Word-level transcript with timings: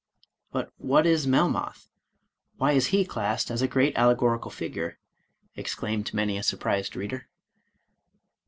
"But 0.51 0.71
what 0.79 1.05
is 1.05 1.27
'Melmoth'? 1.27 1.87
Why 2.57 2.71
is 2.71 2.87
he 2.87 3.05
classed 3.05 3.51
as 3.51 3.61
*a 3.61 3.67
great 3.67 3.95
alle 3.95 4.15
gorical 4.15 4.51
figure'?" 4.51 4.97
exclaimed 5.55 6.11
many 6.11 6.39
a 6.39 6.43
surprised 6.43 6.95
reader. 6.95 7.27